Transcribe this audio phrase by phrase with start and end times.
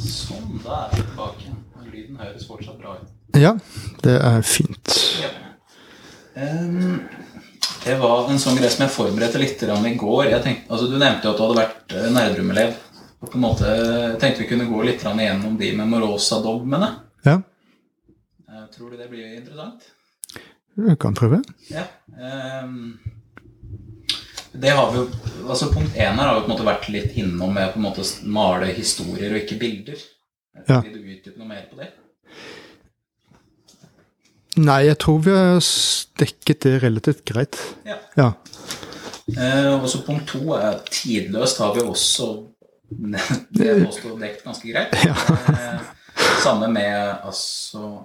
[0.00, 1.54] Sånn, da er vi tilbake.
[1.90, 3.08] Lyden høres fortsatt bra ut.
[3.38, 3.52] Ja,
[4.04, 4.86] det er fint.
[7.80, 10.30] Det var en sånn greie som jeg forberedte litt i går.
[10.44, 12.74] Tenkte, altså, du nevnte jo at du hadde vært uh, Nerdrum-elev.
[13.20, 13.66] På en måte
[14.20, 16.90] tenkte vi kunne gå litt igjennom de Memorosa-dogmene.
[17.26, 17.40] Ja,
[18.50, 19.82] Eh, tror du det blir interessant?
[20.74, 21.42] vi kan prøve.
[21.68, 21.84] Ja.
[22.18, 22.98] ehm,
[24.52, 25.06] det har vi jo
[25.50, 27.86] altså Punkt én her har jo på en måte vært litt innom med på en
[27.86, 30.02] måte male historier og ikke bilder.
[30.66, 30.80] Ja.
[30.84, 31.90] Vil du utdype noe mer på det?
[34.60, 35.60] Nei, jeg tror vi har
[36.20, 37.58] dekket det relativt greit.
[37.86, 37.96] Ja.
[38.18, 38.32] Ja.
[39.30, 42.32] Eh, og så punkt to er tidløst har vi også
[42.90, 44.94] det har også dekt ganske greit.
[44.94, 45.80] Eh,
[46.42, 48.00] samme med altså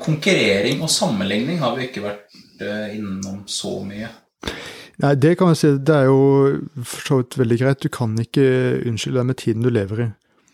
[0.00, 4.10] Konkurrering og sammenligning har vi ikke vært eh, innom så mye.
[5.00, 5.70] Nei, det kan man si.
[5.78, 6.20] Det er jo
[6.84, 7.82] for så vidt veldig greit.
[7.82, 8.44] Du kan ikke
[8.86, 10.08] unnskylde deg med tiden du lever i.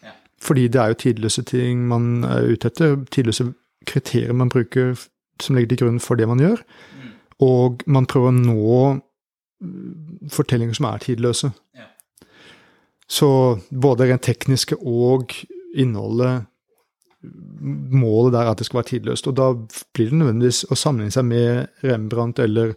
[0.06, 0.14] Ja.
[0.42, 2.98] Fordi det er jo tidløse ting man er ute etter.
[3.11, 3.50] Tidløse
[3.86, 4.94] kriterier man bruker
[5.42, 6.62] som ligger til grunn for det man gjør.
[6.62, 7.11] Mm.
[7.47, 8.78] Og man prøver å nå
[10.33, 11.50] fortellinger som er tidløse.
[11.77, 11.89] Ja.
[13.08, 13.28] Så
[13.70, 15.34] både rent tekniske og
[15.77, 16.47] innholdet
[17.27, 19.27] Målet der er at det skal være tidløst.
[19.27, 19.48] Og da
[19.97, 22.77] blir det nødvendigvis å sammenligne seg med Rembrandt eller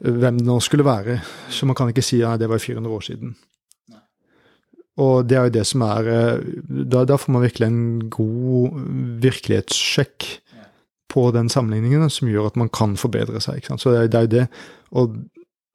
[0.00, 1.20] hvem det nå skulle være.
[1.50, 3.36] Så man kan ikke si at det var 400 år siden.
[4.96, 8.76] Og det er jo det som er eh, Da, da får man virkelig en god
[9.20, 10.28] virkelighetssjekk
[11.12, 13.60] på den sammenligningen, som gjør at man kan forbedre seg.
[13.60, 13.84] Ikke sant?
[13.84, 14.46] Så det det er det.
[14.92, 15.16] Og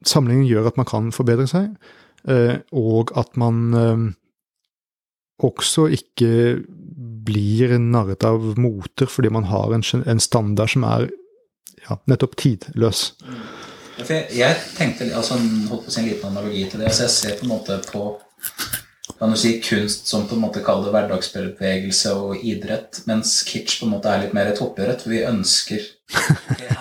[0.06, 1.70] sammenligningen gjør at man kan forbedre seg,
[2.28, 4.04] eh, og at man eh,
[5.42, 6.62] også ikke
[7.26, 11.10] blir narret av moter fordi man har en, en standard som er
[11.88, 13.12] ja, nettopp tidløs.
[14.08, 15.38] For jeg, tenkte altså,
[15.70, 16.88] holdt på å si en liten analogi til det.
[16.92, 18.06] Altså, jeg ser på en måte på
[19.22, 23.78] kan du si, kunst som på en måte kaller det hverdagsbevegelse og idrett, mens kitsch
[23.82, 25.84] på en måte er litt mer toppidrett, for vi ønsker
[26.52, 26.72] Ok, her,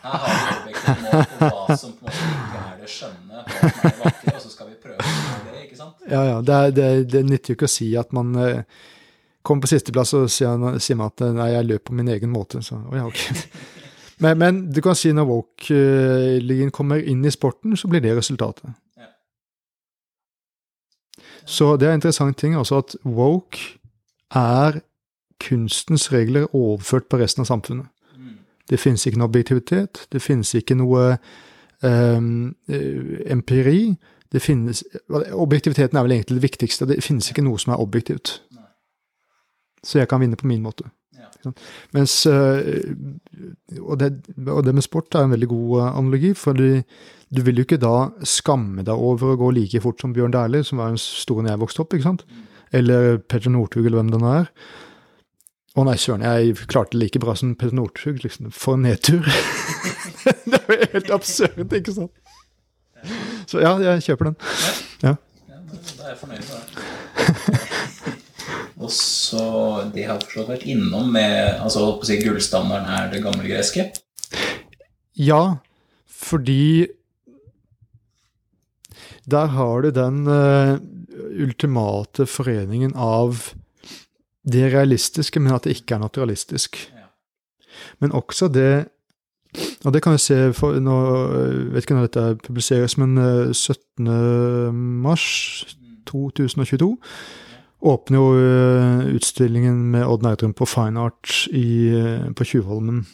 [0.00, 0.22] har
[0.64, 3.82] vi objektivt mål på hva som på en måte ikke er det skjønne, hva som
[3.82, 6.06] er det vakre, og så skal vi prøve å det, ikke sant?
[6.10, 6.38] Ja, ja.
[6.48, 8.62] Det, er- det, det nytter jo ikke å si at man eh,
[9.46, 12.32] kommer på sisteplass og sier, sier man at eh, nei, jeg løper på min egen
[12.32, 12.62] måte.
[12.64, 13.20] Så, å, ja, ok.
[14.20, 18.70] men, men du kan si når woke-ligaen kommer inn i sporten, så blir det resultatet.
[18.96, 19.10] Ja.
[21.44, 23.76] Så det er en interessant ting også at woke
[24.34, 24.80] er
[25.40, 27.86] kunstens regler overført på resten av samfunnet.
[28.16, 28.38] Mm.
[28.70, 31.18] Det finnes ikke noe objektivitet, det finnes ikke noe
[31.84, 32.20] eh,
[33.36, 33.80] empiri.
[34.32, 34.84] Det finnes,
[35.32, 36.88] objektiviteten er vel egentlig det viktigste.
[36.88, 38.40] Det finnes ikke noe som er objektivt.
[38.56, 38.66] Nei.
[39.84, 40.88] Så jeg kan vinne på min måte.
[41.14, 41.52] Ja.
[41.94, 42.96] Mens, eh,
[43.86, 44.10] og, det,
[44.48, 47.80] og det med sport er en veldig god eh, analogi, for du vil jo ikke
[47.82, 47.94] da
[48.26, 51.54] skamme deg over å gå like fort som Bjørn Dæhlie, som var den store da
[51.54, 52.26] jeg vokste opp, ikke sant?
[52.74, 54.50] Eller Petter Northug, eller hvem det nå er.
[55.76, 58.50] Å nei, søren, jeg klarte det like bra som Petter Northug, liksom.
[58.54, 59.26] For en nedtur.
[60.50, 62.14] det er jo helt absurd, ikke sant?
[63.46, 64.38] Så ja, jeg kjøper den.
[65.04, 65.16] Ja.
[65.46, 68.12] Ja, da da er jeg fornøyd med det.
[68.76, 69.44] Og så
[69.94, 73.46] De har forstått vært innom med altså holdt på å si Gullstandarden er det gamle
[73.48, 73.88] greske?
[75.16, 75.56] Ja,
[76.12, 76.88] fordi
[79.26, 80.76] der har du den uh,
[81.40, 83.54] ultimate foreningen av
[84.46, 86.76] det realistiske, men at det ikke er naturalistisk.
[86.92, 87.08] Ja.
[87.98, 88.88] Men også det
[89.84, 90.94] Og det kan vi se for, nå,
[91.48, 94.74] Jeg vet ikke når dette publiseres, men eh, 17.
[95.00, 96.98] mars 2022
[97.86, 103.04] åpner jo eh, utstillingen med Odd Nerdrum på Fine Art i, eh, på Tjuvholmen.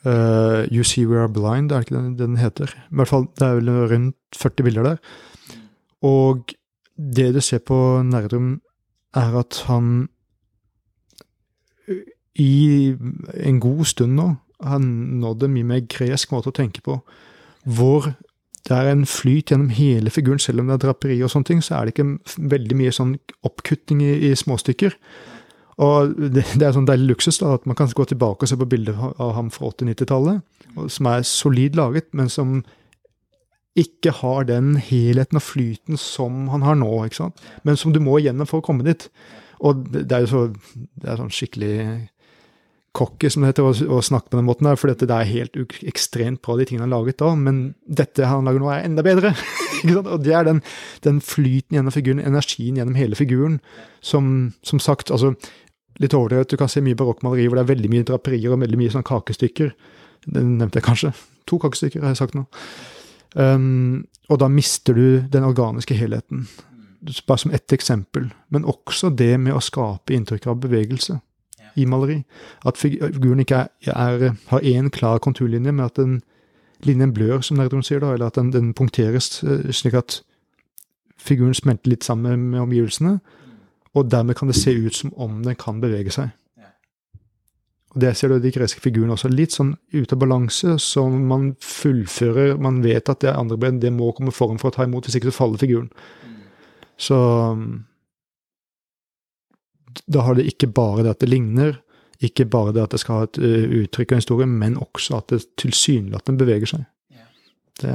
[0.00, 2.70] Uh, you See We Are Blind, er det ikke det den heter?
[2.72, 5.02] I hvert fall, det er vel rundt 40 bilder der.
[6.00, 6.54] Og
[6.96, 8.62] det du ser på Nerdrum,
[9.12, 10.08] er at han
[12.38, 12.94] i
[13.34, 14.28] en god stund nå
[14.62, 16.96] har nådd en mye mer gresk måte å tenke på,
[17.64, 18.12] hvor
[18.68, 21.62] det er en flyt gjennom hele figuren, selv om det er draperi og sånne ting,
[21.64, 23.14] så er det ikke veldig mye sånn
[23.48, 24.96] oppkutting i, i småstykker.
[25.80, 28.58] Og det, det er sånn deilig luksus da, at man kan gå tilbake og se
[28.60, 30.42] på bilder av- ham fra 80-90-tallet,
[30.92, 32.60] som er solid laget, men som
[33.80, 37.44] ikke har den helheten og flyten som han har nå, ikke sant?
[37.64, 39.06] men som du må igjennom for å komme dit.
[39.64, 40.42] Og det, det er jo så,
[41.00, 41.74] det er sånn skikkelig
[42.96, 45.56] cocky, som det heter, å, å snakke på den måten der, for det er helt
[45.86, 49.04] ekstremt bra, de tingene han har laget da, men dette han lager nå er enda
[49.06, 49.32] bedre.
[50.00, 50.62] Og det er den,
[51.06, 53.60] den flyten gjennom figuren, energien gjennom hele figuren,
[54.04, 55.36] som, som sagt, altså,
[56.02, 58.80] litt overdrevet, du kan se mye barokkmaleri hvor det er veldig mye draperier og veldig
[58.80, 59.74] mye sånn kakestykker.
[60.26, 61.12] Det nevnte jeg kanskje.
[61.50, 62.46] To kakestykker har jeg sagt nå.
[63.38, 66.46] Um, og da mister du den organiske helheten.
[67.28, 68.30] Bare som ett eksempel.
[68.48, 71.20] Men også det med å skape inntrykk av bevegelse.
[71.76, 72.22] I maleri.
[72.66, 76.20] At figuren ikke er, er, har én klar konturlinje, men at den
[76.84, 80.22] linjen blør, som Nerdrum sier, da, eller at den, den punkteres eh, slik at
[81.20, 83.18] figuren smelter litt sammen med omgivelsene.
[83.94, 86.30] Og dermed kan det se ut som om den kan bevege seg.
[87.90, 89.28] Og Det ser du i de greske figurene også.
[89.32, 93.80] Litt sånn ute av balanse, som man fullfører Man vet at det er andre ben
[93.82, 95.90] det må komme foran for å ta imot, hvis ikke så faller figuren.
[97.00, 97.82] Så um,
[100.06, 101.78] da har det ikke bare det at det ligner,
[102.20, 105.32] ikke bare det at det skal ha et uh, uttrykk en historie, men også at
[105.32, 106.84] det tilsynelatende beveger seg.
[107.16, 107.24] Ja.
[107.80, 107.94] Det,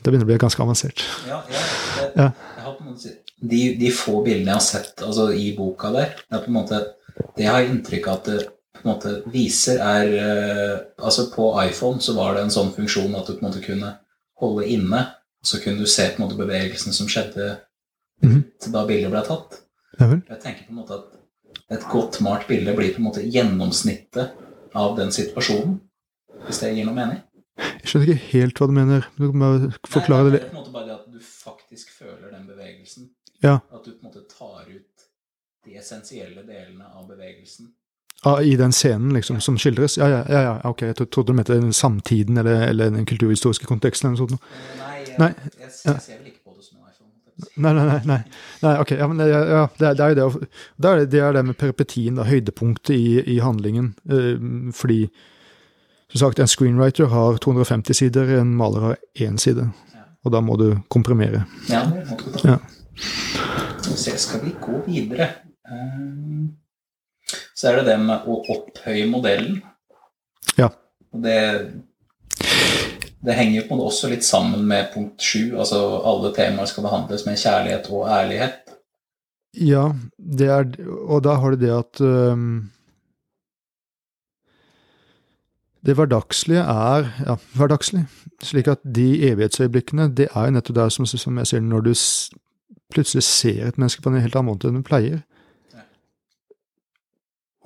[0.00, 1.04] det begynner å bli ganske avansert.
[1.28, 1.64] Ja, ja,
[1.96, 2.30] det, Ja.
[3.36, 6.54] De, de få bildene jeg har sett altså, i boka der, det er på en
[6.56, 6.78] måte
[7.36, 11.50] Det jeg har inntrykk av at det på en måte viser, er eh, Altså, på
[11.60, 13.92] iPhone så var det en sånn funksjon at du på en måte kunne
[14.40, 15.02] holde inne,
[15.44, 17.58] så kunne du se på en måte bevegelsen som skjedde
[18.24, 18.42] Mhm.
[18.72, 19.60] da bildet ble tatt.
[20.00, 21.15] Jeg tenker på en måte at
[21.70, 24.36] et godt malt bilde blir på en måte gjennomsnittet
[24.76, 25.80] av den situasjonen.
[26.46, 27.22] Hvis det gir noe mening?
[27.56, 29.08] Jeg skjønner ikke helt hva du mener.
[29.16, 31.20] Du kan bare forklare Nei, det Det er på en måte bare det at du
[31.24, 33.08] faktisk føler den bevegelsen.
[33.42, 33.58] Ja.
[33.72, 35.08] At du på en måte tar ut
[35.66, 37.72] de essensielle delene av bevegelsen.
[38.24, 39.98] Ah, I den scenen liksom, som skildres?
[39.98, 40.82] Ja, ja, ja, ja, ok.
[40.82, 44.08] Jeg trodde du mente den samtiden eller, eller den kulturhistoriske konteksten.
[44.08, 44.40] eller noe sånt.
[44.40, 46.35] Eh, Nei, jeg, Nei, jeg, jeg, ser vel
[47.56, 48.00] Nei, nei, nei.
[48.08, 48.18] nei.
[48.62, 50.48] nei ok, ja, men det, ja, det, er- det er jo det.
[50.80, 53.90] Det er det, er det med peripetien, da, høydepunktet i, i handlingen.
[54.08, 54.38] Eh,
[54.72, 55.02] fordi,
[56.12, 59.68] som sagt, en screenwriter har 250 sider, en maler har én side.
[60.24, 61.44] Og da må du komprimere.
[61.70, 62.30] Ja, det må du.
[62.48, 62.56] Ja.
[62.96, 65.28] Vi skal vi gå videre?
[65.68, 66.46] Eh,
[67.56, 69.60] Så er det det med å opphøye modellen.
[70.58, 70.68] Ja.
[71.12, 71.36] Og det
[73.24, 75.56] det henger jo på en måte også litt sammen med punkt sju.
[75.56, 78.62] Altså alle temaer skal behandles med kjærlighet og ærlighet.
[79.56, 80.66] Ja, det er,
[81.08, 82.70] og da har du det at um,
[85.86, 88.04] Det hverdagslige er ja, hverdagslig.
[88.42, 91.92] Slik at de evighetsøyeblikkene, det er jo nettopp der som, som jeg sier, når du
[92.90, 95.20] plutselig ser et menneske på en helt annen måte enn du pleier.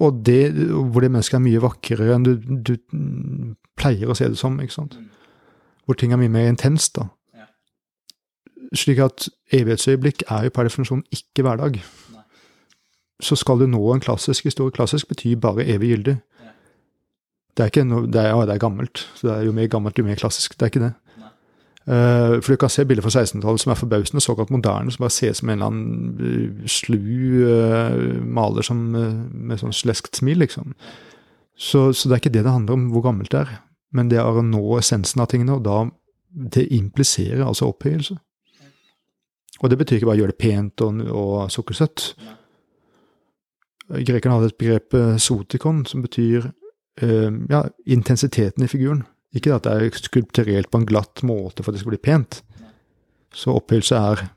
[0.00, 2.74] Og det, hvor det mennesket er mye vakrere enn du, du
[3.80, 4.60] pleier å se det som.
[4.60, 5.00] ikke sant?
[5.00, 5.08] Mm.
[5.90, 6.94] Hvor ting er mye mer intenst.
[6.94, 7.08] da.
[7.34, 7.48] Ja.
[8.78, 11.80] Slik at evighetsøyeblikk er jo per definisjon ikke hverdag.
[12.14, 12.22] Nei.
[13.18, 16.14] Så skal du nå en klassisk historie Klassisk betyr bare evig gyldig.
[16.44, 16.52] Ja.
[17.56, 19.02] Det er ikke noe, det er, ja, det er gammelt.
[19.18, 20.54] Så det er jo mer gammelt, jo mer klassisk.
[20.54, 20.92] Det er ikke det.
[21.90, 25.16] Eh, for du kan se bilder fra 1600-tallet som er forbausende såkalt moderne, som bare
[25.16, 27.00] ses som en eller annen eh, slu
[27.50, 30.70] uh, maler som, uh, med sånn sleskt smil, liksom.
[31.58, 33.58] Så, så det er ikke det det handler om, hvor gammelt det er.
[33.96, 35.84] Men det er å nå essensen av tingene, og da
[36.30, 38.16] det impliserer altså opphøyelse.
[39.60, 42.04] Og det betyr ikke bare å gjøre det pent og, og sukkersøtt.
[43.90, 46.46] Grekerne hadde et begrep eh, sotikon, som betyr
[47.02, 49.02] eh, ja, intensiteten i figuren.
[49.36, 52.40] Ikke at det er skulpturert på en glatt måte for at det skal bli pent.
[53.34, 54.28] Så opphøyelse er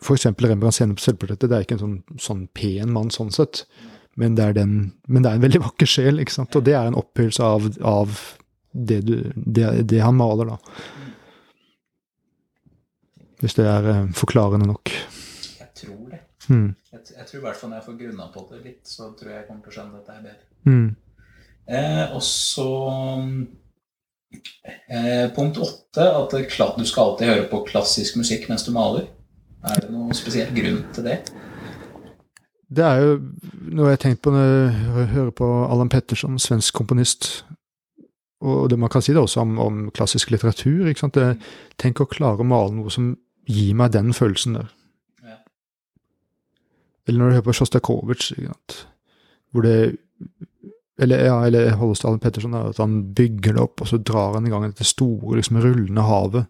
[0.00, 1.50] For eksempel Rembrandts gjennom selvportrettet.
[1.50, 3.66] Det er ikke en sånn, sånn pen mann sånn sett,
[4.20, 4.72] men det, er den,
[5.08, 6.56] men det er en veldig vakker sjel, ikke sant?
[6.58, 8.18] og det er en opphøyelse av, av
[8.70, 10.58] det, du, det, det han maler, da.
[13.40, 14.92] Hvis det er eh, forklarende nok.
[14.92, 16.20] Jeg tror det.
[16.50, 16.74] Mm.
[16.92, 19.32] Jeg, jeg tror i hvert fall når jeg får grunna på det litt, så tror
[19.32, 20.44] jeg jeg kommer til å skjønne dette her bedre.
[20.68, 20.88] Mm.
[21.70, 22.70] Eh, og så
[24.90, 29.08] eh, Punkt åtte, at du skal alltid høre på klassisk musikk mens du maler.
[29.64, 31.22] Er det noen spesiell grunn til det?
[32.70, 33.14] Det er jo
[33.74, 37.30] noe jeg har tenkt på når jeg hører på Allan Petterson, svensk komponist.
[38.40, 40.86] Og det man kan si det også om, om klassisk litteratur.
[40.88, 41.18] ikke sant?
[41.18, 41.34] Det,
[41.82, 43.16] tenk å klare å male noe som
[43.50, 44.70] gir meg den følelsen der.
[45.26, 45.40] Ja.
[47.08, 48.46] Eller når du hører på Sjostakovitsj,
[49.50, 49.96] hvor det
[51.00, 54.46] Eller ja, eller Hollestad Allan Petterson, at han bygger det opp, og så drar han
[54.46, 56.44] i gang dette store, liksom rullende havet.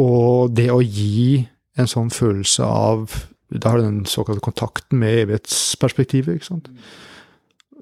[0.00, 1.42] Og det å gi
[1.76, 3.12] en sånn følelse av
[3.52, 6.38] Da har du den såkalte kontakten med evighetsperspektivet.
[6.38, 6.70] ikke sant?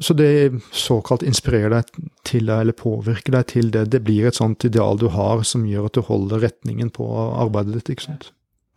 [0.00, 3.91] Så det såkalt inspirerer deg til deg, eller påvirker deg til det.
[3.93, 7.77] Det blir et sånt ideal du har som gjør at du holder retningen på arbeidet
[7.77, 7.91] ditt.
[7.95, 8.31] ikke sant?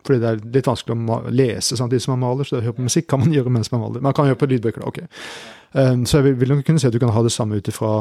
[0.04, 2.66] Fordi det er litt vanskelig å lese, lese samtidig som man maler, så det å
[2.66, 4.04] høre på musikk kan man gjøre mens man maler.
[4.04, 5.30] Man kan gjøre på lydbøker, da, ok.
[5.74, 7.94] Um, så jeg vil, nok kunne si at du kan ha det samme ut ifra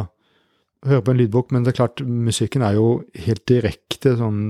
[0.83, 2.87] høre på en lydbok, men det er klart, musikken er jo
[3.25, 4.41] helt direkte sånn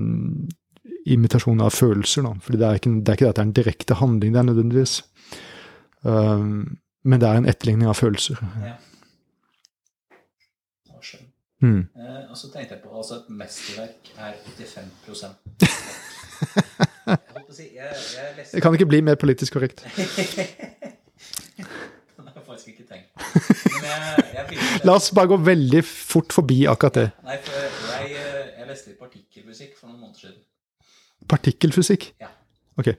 [1.05, 2.33] imitasjon av følelser, da.
[2.43, 4.39] Fordi det er ikke, det er ikke det at det er en direkte handling det
[4.39, 4.95] er nødvendigvis.
[6.03, 8.39] Um, men det er en etterligning av følelser.
[8.63, 8.75] Ja.
[11.63, 11.87] Mm.
[11.95, 14.83] Eh, og så tenkte jeg på altså et mesterverk er 85
[17.07, 19.85] Jeg si Jeg, jeg leste Det kan ikke bli mer politisk korrekt.
[19.87, 19.93] Det
[22.17, 27.09] har jeg faktisk ikke jeg La oss bare gå veldig fort forbi akkurat det.
[27.23, 27.53] Nei, for
[27.93, 30.41] jeg, eh, jeg leste litt partikkelmusikk for noen måneder siden.
[31.29, 32.13] Partikkelfysikk.
[32.21, 32.27] Ja.
[32.79, 32.87] Ok.
[32.87, 32.97] Eh,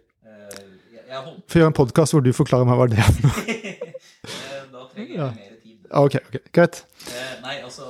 [1.09, 1.25] Jeg,
[1.61, 3.13] gjøre en podkast hvor du forklarer meg hva det er.
[4.25, 5.27] Eh, Da trenger jeg Ja.
[5.29, 5.77] mer tid.
[5.91, 6.85] Ok, ok, greit.
[7.11, 7.83] Eh, Nei, altså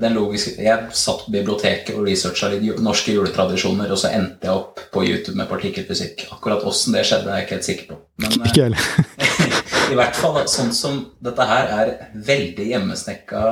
[0.00, 4.52] Den logiske Jeg satt på biblioteket og researcha litt norske juletradisjoner, og så endte jeg
[4.56, 6.26] opp på YouTube med partikkelfysikk.
[6.32, 7.98] Akkurat åssen det skjedde, er jeg ikke helt sikker på.
[8.20, 8.88] Men Ikke heller.
[9.92, 13.44] i hvert fall sånn som dette her er veldig hjemmesnekka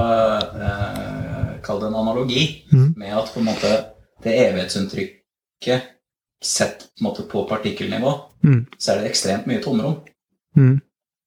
[0.68, 2.92] eh, Kall det en analogi mm.
[2.97, 3.73] med at på en måte
[4.23, 4.35] det
[5.67, 5.83] evighetsinntrykket
[6.45, 8.67] sett på, måte, på partikkelnivå, Mm.
[8.79, 9.97] så er det ekstremt mye tomrom.
[10.57, 10.81] Mm.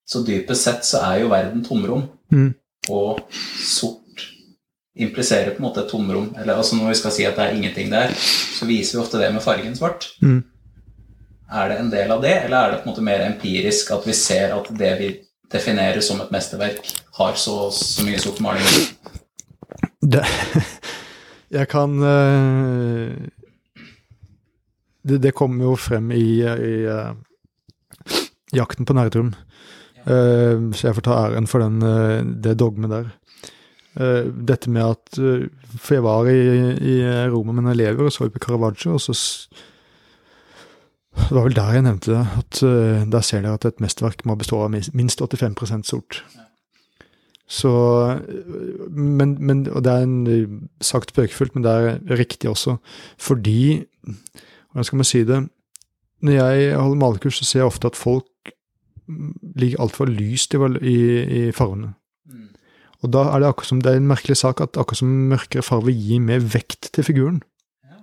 [0.07, 2.53] Så dypest sett så er jo verden tomrom, Mm.
[2.89, 3.97] og sort
[4.95, 6.33] impliserer på en måte et tomrom.
[6.37, 9.17] Eller altså når vi skal si at det er ingenting der, så viser vi ofte
[9.19, 10.07] det med fargen svart.
[10.21, 10.43] Mm.
[11.51, 14.05] Er det en del av det, eller er det på en måte mer empirisk at
[14.07, 15.19] vi ser at det vi
[15.51, 16.79] definerer som et mesterverk,
[17.17, 18.63] har så, så mye sort maling?
[20.01, 20.23] Det,
[21.51, 23.27] jeg kan eh,
[25.07, 27.13] det, det kommer jo frem i, i eh,
[28.55, 29.33] Jakten på Nerdrum.
[30.01, 33.11] Uh, så jeg får ta æren for den, uh, det dogmet der.
[33.93, 36.37] Uh, dette med at eh, For jeg var i,
[36.79, 36.93] i
[37.27, 39.13] Roma med noen elever og så på Caravaggio, og så
[41.11, 42.21] Det var vel der jeg nevnte det.
[42.39, 46.21] At eh, der ser dere at et mesterverk må bestå av minst- minst 85% sort.
[47.51, 47.71] Så
[48.89, 52.77] men, men, Og det er en, sagt spøkefullt, men det er riktig også.
[53.19, 53.83] Fordi
[54.71, 55.41] Hvordan skal man si det?
[56.21, 58.53] Når jeg holder malekurs, så ser jeg ofte at folk
[59.57, 60.97] ligger altfor lyst i, i,
[61.39, 61.93] i fargene.
[62.29, 62.47] Mm.
[63.01, 65.65] Og da er det akkurat som det er en merkelig sak at akkurat som mørkere
[65.65, 67.41] farger gir mer vekt til figuren.
[67.83, 67.99] Ja.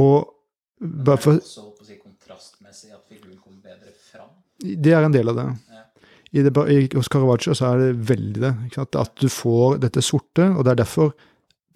[0.00, 0.32] Og
[0.80, 4.32] bare for også på å si, kontrastmessig at figuren kommer bedre fram.
[4.58, 5.48] Det er en del av det.
[5.70, 5.86] Ja.
[6.30, 8.54] I det, I, hos Caravaggio så er det veldig det.
[8.74, 8.96] Sant?
[8.98, 11.12] At du får dette sorte, og det er derfor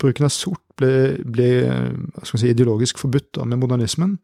[0.00, 1.50] bruken av sort ble, ble
[2.24, 4.18] si, ideologisk forbudt da, med modernismen.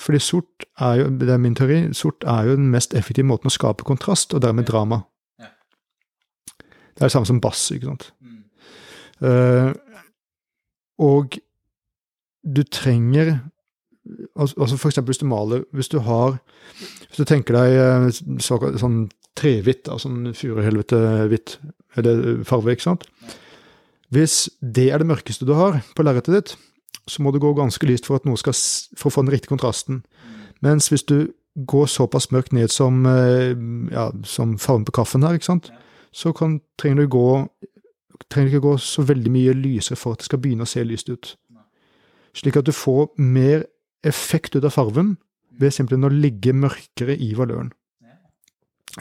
[0.00, 3.50] Fordi sort er jo, det er min teori, sort er jo den mest effektive måten
[3.50, 5.02] å skape kontrast, og dermed drama.
[5.40, 8.10] Det er det samme som bass, ikke sant.
[9.20, 9.70] Eh,
[11.00, 11.36] og
[12.40, 13.38] du trenger
[14.40, 16.38] Altså for eksempel hvis du maler Hvis du har
[16.72, 21.52] Hvis du tenker deg så, sånn trehvitt, altså sånn furuhelvete-hvitt
[22.00, 23.04] eller farve, ikke sant.
[24.10, 26.54] Hvis det er det mørkeste du har på lerretet ditt,
[27.06, 28.56] så må du gå ganske lyst for skal,
[28.98, 30.02] for å få den riktige kontrasten.
[30.60, 33.54] Mens hvis du går såpass mørkt ned som, eh,
[33.90, 35.38] ja, som fargen på kaffen her,
[36.12, 37.48] så kan, trenger du gå
[38.30, 41.10] trenger ikke gå så veldig mye lysere for at det skal begynne å se lyst
[41.10, 41.34] ut.
[42.36, 43.64] Slik at du får mer
[44.06, 45.16] effekt ut av farven
[45.60, 47.72] ved simpelthen å ligge mørkere i valøren.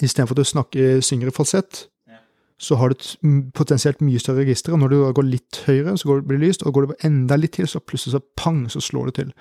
[0.01, 1.87] Istedenfor at du snakker, synger i falsett.
[2.59, 4.75] Så har du et potensielt mye større register.
[4.75, 7.55] Og når du går litt høyere, så blir det lyst, og går du enda litt
[7.55, 9.33] til, så plutselig så pang, så slår det til.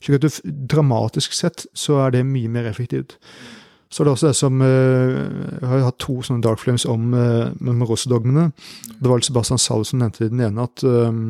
[0.00, 3.18] Slik at du, dramatisk sett så er det mye mer effektivt.
[3.90, 5.16] Så det er også det som eh,
[5.60, 8.50] Jeg har jo hatt to sånne dark flames om uh, med Rosedogmene.
[9.02, 11.22] Det var Sebastian Salve som nevnte i den ene at, eh,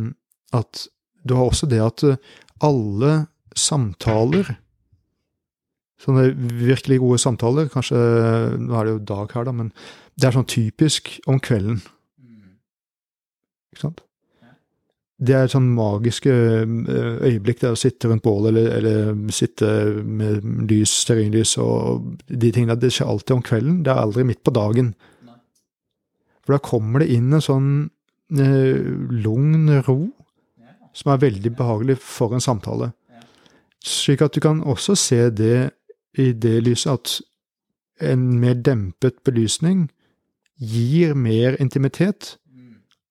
[0.57, 0.85] at
[1.25, 2.21] du har også det at eh,
[2.65, 3.15] alle
[3.57, 4.57] samtaler
[6.00, 7.99] Sånne virkelig gode samtaler, kanskje
[8.57, 9.67] Nå er det jo dag her, da, men
[10.21, 11.81] det er sånn typisk om kvelden.
[13.71, 14.03] Ikke sant?
[15.21, 19.69] Det er et sånn magiske eh, øyeblikk, det å sitte rundt bålet eller, eller sitte
[20.00, 22.79] med lys, stearinlys og de tingene.
[22.81, 24.95] Det skjer alltid om kvelden, det er aldri midt på dagen.
[26.41, 27.69] For da kommer det inn en sånn
[28.33, 28.81] eh,
[29.21, 29.99] lugn ro
[30.97, 32.91] som er veldig behagelig for en samtale.
[33.85, 35.71] Slik at du kan også se det
[36.19, 39.91] i det lyset at en mer dempet belysning
[40.61, 42.37] gir mer intimitet,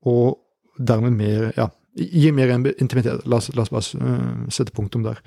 [0.06, 0.39] og
[0.79, 3.25] dermed mer Ja, gir mer intimitet.
[3.25, 5.20] La oss, la oss bare øh, sette punktum der.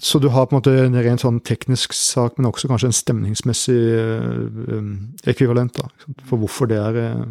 [0.00, 2.96] Så du har på en måte en rent sånn teknisk sak, men også kanskje en
[2.96, 4.86] stemningsmessig øh,
[5.28, 5.90] ekvivalent da,
[6.24, 7.26] for hvorfor det er øh,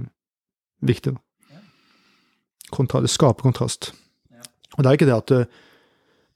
[0.85, 1.15] viktig.
[1.15, 1.59] Da.
[2.71, 3.91] Kontra, det skaper kontrast.
[4.77, 5.49] Og det er ikke det at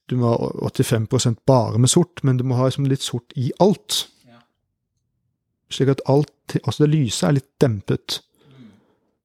[0.10, 3.52] du må ha 85 bare med sort, men du må ha liksom litt sort i
[3.64, 4.08] alt.
[5.74, 8.20] Slik at alt, altså det lyse er litt dempet.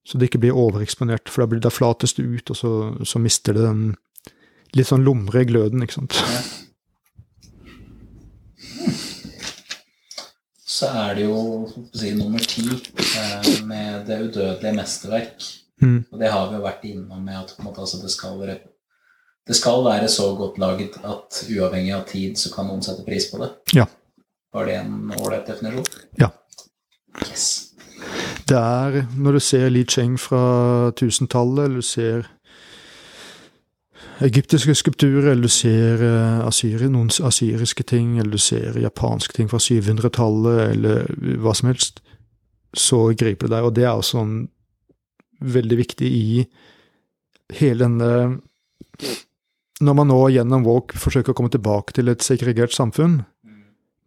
[0.07, 2.71] Så det ikke blir overeksponert, for da, blir, det flates det ut, og så,
[3.05, 3.83] så mister det den
[4.77, 6.17] litt sånn lumre gløden, ikke sant.
[6.17, 6.41] Ja.
[10.79, 11.39] så er det jo
[11.91, 15.47] si, nummer ti eh, med Det udødelige mesterverk.
[15.81, 16.03] Mm.
[16.11, 18.37] Og det har vi jo vært innom med at på en måte, altså, det, skal
[18.39, 18.57] være,
[19.47, 23.29] det skal være så godt laget at uavhengig av tid så kan noen sette pris
[23.31, 23.49] på det.
[23.79, 23.87] Ja.
[24.55, 25.87] Var det en ålreit definisjon?
[26.19, 26.31] Ja.
[27.29, 27.69] Yes.
[28.49, 32.27] Det er, når du ser Li Cheng fra 1000-tallet, eller du ser
[34.25, 39.49] egyptiske skulpturer, eller du ser eh, asyri, noen asyriske ting, eller du ser japanske ting
[39.51, 42.01] fra 700-tallet, eller hva som helst,
[42.75, 43.67] så griper det deg.
[43.67, 44.35] Og det er også sånn
[45.39, 46.43] veldig viktig i
[47.59, 48.39] hele denne
[49.79, 53.21] Når man nå gjennom Walk forsøker å komme tilbake til et segregert samfunn,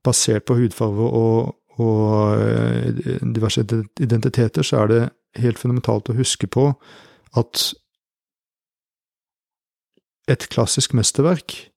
[0.05, 3.65] basert på hudfarge og, og eh, diverse
[4.01, 5.03] identiteter, så er det
[5.43, 6.71] helt fundamentalt å huske på
[7.41, 7.69] at
[10.31, 11.73] et klassisk mesterverk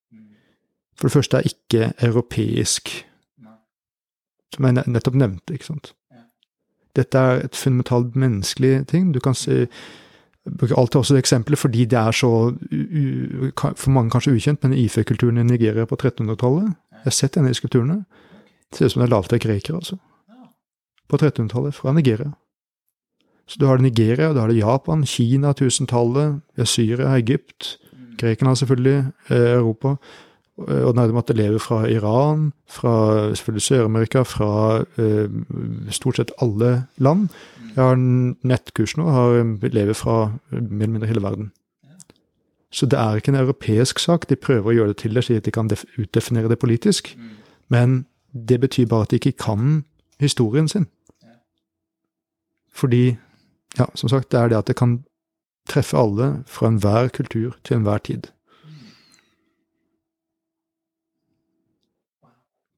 [0.95, 2.89] for det første er ikke europeisk,
[4.55, 5.53] som jeg nettopp nevnte.
[5.53, 5.93] ikke sant?
[6.95, 9.13] Dette er et fundamentalt menneskelig ting.
[9.13, 9.67] Du kan se
[10.45, 12.29] bruker alltid også det eksempelet fordi det er så
[13.75, 18.03] for mange kanskje ukjent, men Ife-kulturen i Nigeria på 1300-tallet Jeg har sett denne skulpturene.
[18.75, 19.97] Ser ut som det er laget av grekere, altså.
[21.07, 22.33] På 1300-tallet, fra Nigeria.
[23.47, 27.77] Så du har det Nigeria, du har det Japan, Kina, 1000-tallet, Syria, Egypt.
[28.17, 29.95] Grekerne selvfølgelig, eh, Europa.
[30.57, 35.29] Og nærmere at det lever fra Iran, fra selvfølgelig Sør-Amerika, fra eh,
[35.91, 37.27] stort sett alle land.
[37.75, 41.51] Jeg har en nettkurs nå, har lever fra mer eller mindre hele verden.
[42.71, 44.29] Så det er ikke en europeisk sak.
[44.29, 47.13] De prøver å gjøre det til det, slik at de kan utdefinere det politisk.
[47.17, 47.29] Mm.
[47.69, 49.85] Men det betyr bare at de ikke kan
[50.19, 50.87] historien sin.
[52.73, 53.15] Fordi,
[53.79, 55.05] ja, som sagt, det er det at det kan
[55.69, 58.21] treffe alle fra enhver kultur til enhver tid.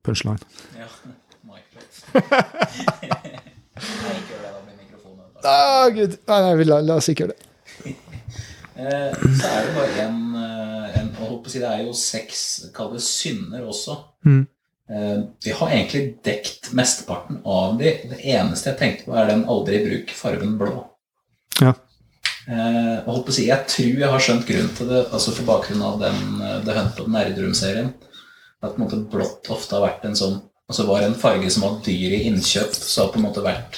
[0.03, 0.39] Punchline.
[0.77, 0.87] Ja.
[5.47, 6.17] Ah, gud.
[6.27, 7.43] Nei, nei, la, la oss ikke gjøre det.
[8.77, 12.41] Eh, så er det bare en, eh, en å si, Det er jo seks
[12.75, 13.95] kall det synder også.
[14.21, 14.43] Mm.
[14.89, 17.91] Eh, vi har egentlig dekt mesteparten av de.
[18.11, 20.85] Det eneste jeg tenkte på, er den aldri bruk fargen blå.
[21.59, 21.73] Ja.
[22.47, 25.33] Eh, jeg holdt på å si, jeg tror jeg har skjønt grunnen til det, altså
[25.35, 27.89] på bakgrunn av den eh, The Hunt og Nerdrum-serien.
[28.63, 31.63] At på en måte blått ofte har vært en sånn Altså var en farge som
[31.63, 33.77] var dyr i innkjøp, så har på en måte vært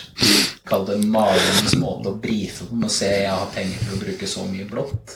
[0.66, 4.00] Kall det magens måte å brife på med å se jeg har penger til å
[4.02, 5.14] bruke så mye blått.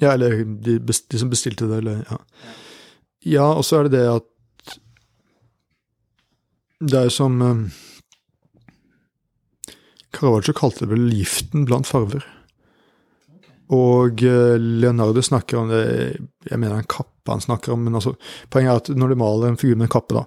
[0.00, 2.18] Ja, eller de, de som bestilte det, eller ja.
[3.34, 4.26] Ja, og så er det det at
[6.84, 7.40] Det er jo som
[10.14, 12.24] Caravaggio kalte det vel giften blant farver.
[13.72, 15.84] Og eh, Leonardo snakker om det
[16.50, 18.12] Jeg mener en kappe han snakker om, men altså,
[18.52, 20.26] poenget er at når du maler en figur med en kappe, da,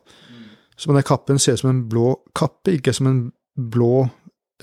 [0.74, 3.20] så må den kappen se ut som en blå kappe, ikke som en
[3.54, 4.08] blå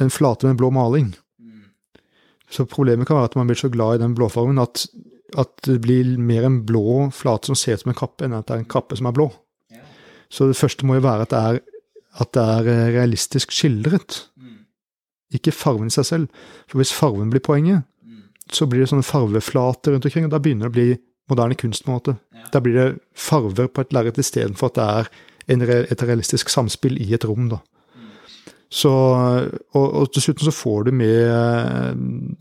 [0.02, 1.12] en flate med en blå maling.
[2.50, 4.82] Så problemet kan være at man blir så glad i den blåfargen at,
[5.38, 8.48] at det blir mer en blå flate som ser ut som en kappe, enn at
[8.48, 9.28] det er en kappe som er blå.
[10.30, 11.60] Så det første må jo være at det er,
[12.20, 14.58] at det er eh, realistisk skildret, Mm.
[15.34, 16.28] ikke farven i seg selv.
[16.68, 18.22] For hvis farven blir poenget, Mm.
[18.52, 20.98] så blir det sånne farveflater rundt omkring, og da begynner det å bli
[21.30, 22.18] moderne kunst på en måte.
[22.34, 22.44] Ja.
[22.52, 25.08] Da blir det farver på et lerret istedenfor at det er
[25.48, 27.56] en, et realistisk samspill i et rom, da.
[27.96, 28.10] Mm.
[28.70, 28.90] Så,
[29.74, 31.94] og, og dessuten så får du med eh,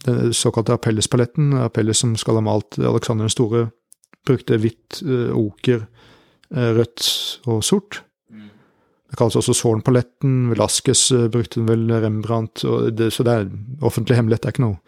[0.05, 1.53] den såkalte Apelles-paletten.
[1.63, 3.71] Apelles som skal ha malt Alexander den store,
[4.25, 5.87] brukte hvitt, eh, oker,
[6.53, 8.03] rødt og sort.
[9.13, 10.47] Det kalles også Zorn-paletten.
[10.49, 12.65] Velasquez eh, brukte den vel, Rembrandt.
[12.97, 13.51] Det, så det er
[13.85, 14.41] offentlig hemmelighet.
[14.41, 14.79] Det er ikke noe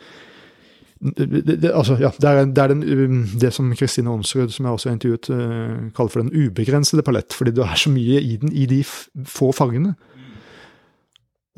[0.99, 4.65] det, det, altså, ja, det er, det, er den, um, det som Kristine Onsrud, som
[4.65, 7.33] jeg også har intervjuet, eh, kaller for den ubegrensede palett.
[7.33, 8.81] Fordi det er så mye i den i de
[9.27, 9.93] få fargene.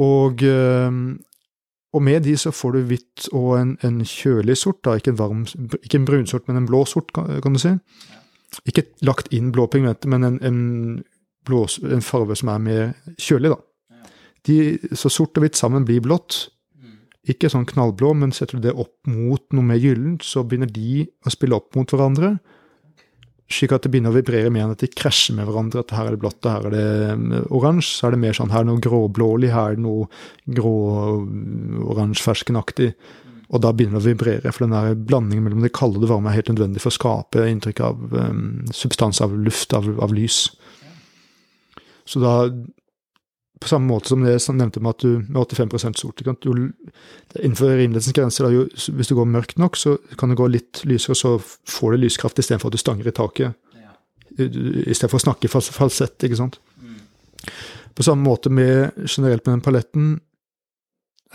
[0.04, 0.92] Og, eh,
[1.94, 5.20] og med de så får du hvitt og en, en kjølig sort, da, ikke en
[5.20, 5.46] varm,
[5.84, 7.74] ikke en brunsort, men en blå sort, kan, kan du si.
[8.68, 10.60] Ikke lagt inn blå pigmenter, men en, en,
[11.48, 12.84] blå, en farve som er mer
[13.16, 13.64] kjølig, da.
[14.48, 14.60] De,
[14.96, 16.34] så sort og hvitt sammen blir blått.
[17.28, 21.04] Ikke sånn knallblå, men setter du det opp mot noe mer gyllent, så begynner de
[21.28, 22.30] å spille opp mot hverandre.
[23.52, 25.80] Slik at det begynner å vibrere mer enn at de krasjer med hverandre.
[25.84, 27.94] At her er det blått, og her er det mm, oransje.
[27.94, 30.04] Så er det mer sånn her er det noe gråblålig, her er det noe
[30.58, 32.90] grå-oransje-ferskenaktig.
[33.48, 36.12] Og da begynner det å vibrere, for den der blandingen mellom det kalde og det
[36.12, 40.10] varme er helt nødvendig for å skape inntrykk av um, substans, av luft, av, av
[40.16, 40.38] lys.
[42.08, 42.34] Så da
[43.58, 46.20] på samme måte som det jeg nevnte med at du med 85 sort.
[46.22, 46.46] ikke sant?
[46.46, 46.92] Du,
[47.42, 50.84] innenfor rimelighetens grense, da, jo, hvis det går mørkt nok, så kan det gå litt
[50.86, 53.58] lysere, så får du lyskraft istedenfor at du stanger i taket.
[53.78, 53.96] Ja.
[54.38, 56.60] Istedenfor å snakke fals- falsett, ikke sant.
[56.84, 57.00] Mm.
[57.98, 60.12] På samme måte med generelt med den paletten,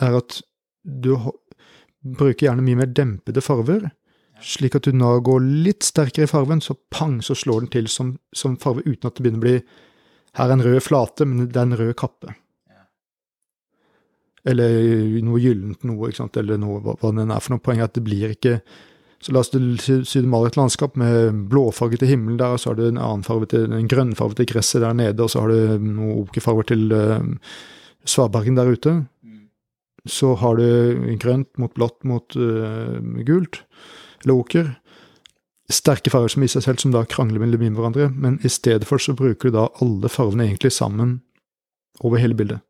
[0.01, 0.39] er at
[0.83, 1.17] du
[2.03, 3.91] bruker gjerne mye mer dempede farver.
[4.43, 7.91] Slik at du nå går litt sterkere i farven, så pang, så slår den til
[7.91, 9.59] som, som farve uten at det begynner å bli
[10.39, 12.33] Her er en rød flate, men det er en rød kappe.
[12.71, 12.87] Ja.
[14.49, 14.79] Eller
[15.25, 17.63] noe gyllent noe, ikke sant, eller noe, hva, hva det er for noe.
[17.65, 18.57] Poenget er at det blir ikke
[19.23, 22.59] Så la oss si si du maler et landskap med blåfarge til himmelen der, og
[22.59, 25.45] så har du en annen farge til, en grønnfarge til gresset der nede, og så
[25.45, 27.23] har du noen okerfarger til uh,
[28.03, 28.97] svabergen der ute.
[29.23, 29.45] Mm.
[30.11, 33.63] Så har du grønt mot blått mot uh, gult,
[34.25, 34.73] eller oker.
[35.73, 38.11] Sterke farger som i seg selv, som da krangler med hverandre.
[38.13, 41.21] Men i stedet for så bruker du da alle fargene egentlig sammen
[42.01, 42.61] over hele bildet.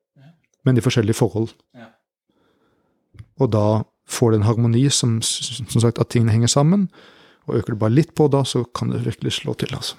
[0.64, 1.50] Men i forskjellige forhold.
[1.74, 1.90] Ja.
[3.42, 6.88] Og da får du en harmoni som, som sagt, at tingene henger sammen.
[7.48, 9.96] Og øker du bare litt på da, så kan det virkelig slå til, altså.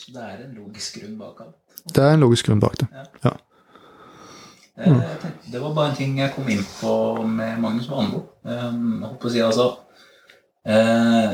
[0.00, 1.56] Så det er en logisk grunn bak alt.
[1.94, 2.88] Det er en logisk grunn bak det.
[3.24, 3.34] ja.
[4.80, 6.92] tenkte, det var bare en ting jeg kom inn på
[7.28, 8.24] med Magnus Vanbo.
[8.42, 9.89] Um, jeg holdt på å si altså eh,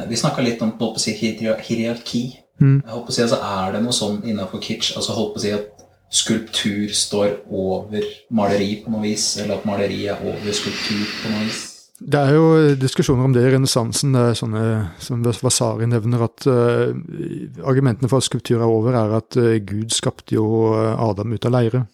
[0.09, 2.25] Vi snakka litt om holdt på å si, hier- hierarki.
[2.61, 2.83] Mm.
[2.83, 5.43] Jeg holdt på å si, altså, Er det noe sånn innafor kitsch altså holdt på
[5.43, 5.73] å si at
[6.11, 11.49] skulptur står over maleri på noe vis, eller at maleri er over skulptur på noe
[11.49, 11.65] vis?
[11.97, 14.13] Det er jo diskusjoner om det i renessansen.
[14.13, 14.65] Det er sånne
[15.01, 16.93] som Vasari nevner, at uh,
[17.65, 21.49] argumentene for at skulptur er over, er at uh, Gud skapte jo eh, Adam ut
[21.49, 21.87] av leire.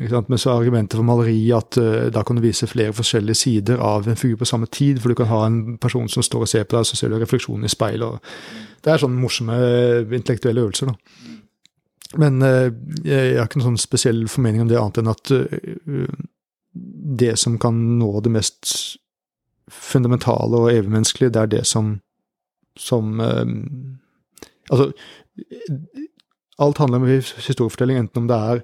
[0.00, 3.82] Men så er argumentet for maleri at uh, da kan du vise flere forskjellige sider
[3.84, 5.00] av en figur på samme tid.
[5.00, 7.18] For du kan ha en person som står og ser på deg, så ser du
[7.20, 8.32] refleksjonen i speilet.
[8.80, 10.88] Det er sånne morsomme eh, intellektuelle øvelser.
[10.88, 11.28] da.
[12.24, 12.72] Men uh,
[13.04, 16.18] jeg har ikke noen sånn spesiell formening om det, annet enn at uh,
[17.20, 18.72] det som kan nå det mest
[19.70, 21.98] fundamentale og evigmenneskelige, det er det som,
[22.78, 23.20] som
[24.70, 24.92] Altså,
[26.62, 28.60] alt handler om historiefortelling, enten om det er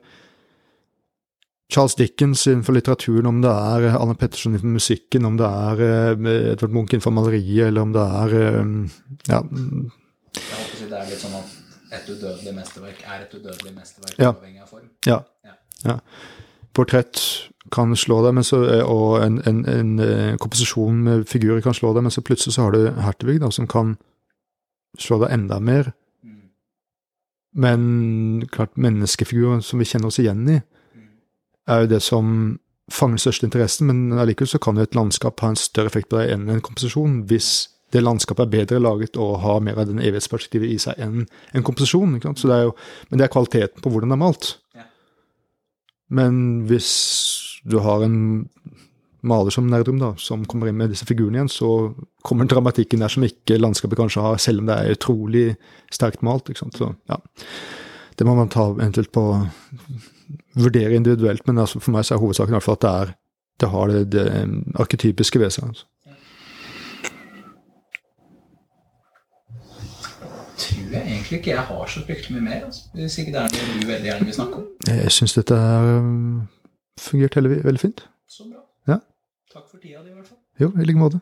[1.72, 6.52] Charles Dickens innenfor litteraturen, om det er Anne Petterson innenfor musikken, om det er eh,
[6.52, 8.60] Edvard Munch innenfor maleriet, eller om det er eh,
[9.32, 11.54] ja, Jeg håper si Det er litt sånn at
[11.96, 14.30] et udødelig mesterverk er et udødelig mesterverk, Ja.
[14.34, 14.88] uavhengig av form.
[15.06, 15.18] Ja.
[15.46, 15.56] Ja.
[15.84, 15.98] ja.
[16.76, 17.18] Portrett
[17.72, 21.90] kan slå deg, men så, og en, en, en eh, komposisjon med figurer kan slå
[21.96, 23.96] deg, men så plutselig så har du Hertevig, da, som kan
[25.02, 25.90] slå deg enda mer.
[26.22, 26.38] Mm.
[27.58, 30.60] Men klart, menneskefiguren som vi kjenner oss igjen i.
[31.68, 32.58] er jo det som
[32.92, 36.10] fanger den største interessen, men allikevel så kan jo et landskap ha en større effekt
[36.12, 39.88] på deg enn en komposisjon, hvis det landskapet er bedre laget og har mer av
[39.88, 42.16] den evighetsperspektivet i seg enn en komposisjon.
[42.16, 42.42] Ikke sant?
[42.42, 42.74] Så det er jo,
[43.10, 44.50] men det er kvaliteten på hvordan det er malt.
[46.16, 46.90] Men hvis
[47.66, 48.18] du har en
[49.26, 51.70] maler som Nerdrum, da, som kommer inn med disse figurene igjen, så
[52.26, 55.46] kommer dramatikken der som ikke landskapet kanskje har, selv om det er utrolig
[55.94, 56.50] sterkt malt.
[56.50, 56.78] Ikke sant?
[56.78, 57.18] Så, ja.
[58.16, 59.26] Det må man ta eventuelt på
[60.56, 63.12] vurdere individuelt, men altså for meg så er hovedsaken i hvert fall at det, er,
[63.60, 64.26] det har det, det
[64.82, 65.68] arketypiske ved seg.
[65.68, 65.86] Altså.
[70.56, 72.64] Tror jeg egentlig ikke jeg har så fryktelig mye mer.
[72.64, 72.80] Altså.
[72.94, 74.68] Hvis ikke det er noe du veldig gjerne vil snakke om.
[74.88, 76.46] Jeg syns dette har um,
[77.00, 78.06] fungert veldig, veldig fint.
[78.28, 78.62] Så bra.
[78.94, 79.00] Ja.
[79.52, 80.38] Takk for tida di, i hvert fall.
[80.60, 81.20] Jo, i like måte.